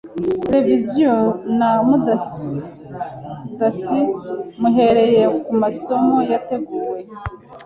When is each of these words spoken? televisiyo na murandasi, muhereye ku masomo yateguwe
televisiyo 0.45 1.13
na 1.59 1.69
murandasi, 1.87 3.99
muhereye 4.59 5.23
ku 5.43 5.51
masomo 5.61 6.15
yateguwe 6.31 6.99